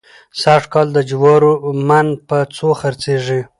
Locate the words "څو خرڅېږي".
2.57-3.39